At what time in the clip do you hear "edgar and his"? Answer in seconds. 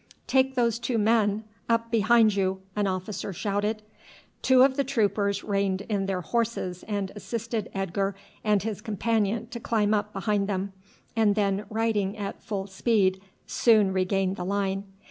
7.75-8.81